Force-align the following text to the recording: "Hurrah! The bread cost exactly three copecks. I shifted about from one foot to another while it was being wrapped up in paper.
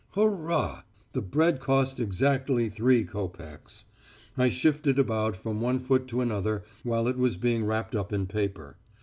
"Hurrah! 0.15 0.81
The 1.11 1.21
bread 1.21 1.59
cost 1.59 1.99
exactly 1.99 2.69
three 2.69 3.03
copecks. 3.05 3.85
I 4.35 4.49
shifted 4.49 4.97
about 4.97 5.35
from 5.35 5.61
one 5.61 5.79
foot 5.79 6.07
to 6.07 6.21
another 6.21 6.63
while 6.81 7.07
it 7.07 7.19
was 7.19 7.37
being 7.37 7.65
wrapped 7.65 7.93
up 7.93 8.11
in 8.11 8.25
paper. 8.25 8.77